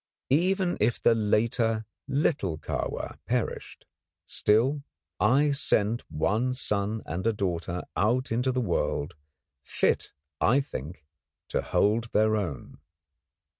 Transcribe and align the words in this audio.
Even 0.31 0.79
if 0.81 0.99
the 0.99 1.13
later 1.13 1.85
little 2.07 2.57
Kahwa 2.57 3.19
perished, 3.27 3.85
still, 4.25 4.81
I 5.19 5.51
sent 5.51 6.09
one 6.09 6.55
son 6.55 7.03
and 7.05 7.27
a 7.27 7.31
daughter 7.33 7.83
out 7.95 8.31
into 8.31 8.51
the 8.51 8.61
world, 8.61 9.13
fit 9.61 10.11
I 10.39 10.59
think, 10.59 11.05
to 11.49 11.61
hold 11.61 12.05
their 12.13 12.35
own. 12.35 12.79